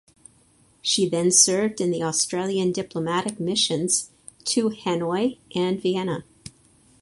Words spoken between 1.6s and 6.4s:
in the Australian diplomatic missions to Hanoi and Vienna.